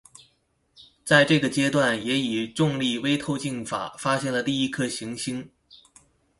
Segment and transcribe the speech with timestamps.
[1.05, 5.47] 在这个阶段也以重力微透镜法发现了第一颗行星。